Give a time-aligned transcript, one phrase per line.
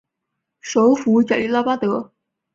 [0.61, 2.11] 首府贾利拉巴德。